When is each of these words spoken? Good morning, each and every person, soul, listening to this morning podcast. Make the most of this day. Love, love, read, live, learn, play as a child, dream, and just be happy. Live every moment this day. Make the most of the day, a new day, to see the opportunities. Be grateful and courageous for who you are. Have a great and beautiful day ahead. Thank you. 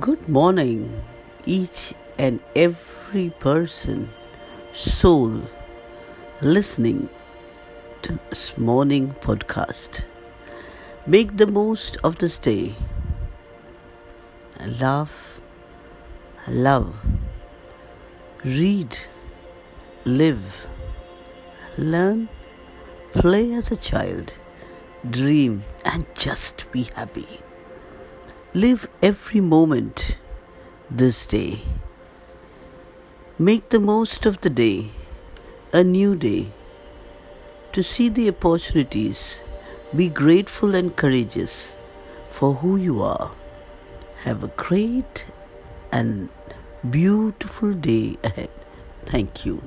Good 0.00 0.28
morning, 0.28 1.00
each 1.46 1.94
and 2.18 2.40
every 2.56 3.30
person, 3.38 4.10
soul, 4.72 5.42
listening 6.42 7.08
to 8.02 8.18
this 8.28 8.58
morning 8.58 9.14
podcast. 9.20 10.04
Make 11.06 11.36
the 11.36 11.46
most 11.46 11.98
of 12.02 12.16
this 12.16 12.36
day. 12.38 12.74
Love, 14.66 15.40
love, 16.48 16.98
read, 18.44 18.98
live, 20.04 20.66
learn, 21.78 22.28
play 23.12 23.52
as 23.54 23.70
a 23.70 23.76
child, 23.76 24.34
dream, 25.08 25.62
and 25.84 26.04
just 26.16 26.70
be 26.72 26.90
happy. 26.96 27.45
Live 28.56 28.88
every 29.02 29.42
moment 29.42 30.16
this 30.90 31.26
day. 31.26 31.60
Make 33.38 33.68
the 33.68 33.78
most 33.78 34.24
of 34.24 34.40
the 34.40 34.48
day, 34.48 34.92
a 35.74 35.84
new 35.84 36.16
day, 36.16 36.52
to 37.72 37.82
see 37.82 38.08
the 38.08 38.30
opportunities. 38.30 39.42
Be 39.94 40.08
grateful 40.08 40.74
and 40.74 40.96
courageous 40.96 41.76
for 42.30 42.54
who 42.54 42.78
you 42.78 43.02
are. 43.02 43.30
Have 44.24 44.42
a 44.42 44.48
great 44.56 45.26
and 45.92 46.30
beautiful 46.88 47.74
day 47.74 48.16
ahead. 48.24 48.48
Thank 49.04 49.44
you. 49.44 49.60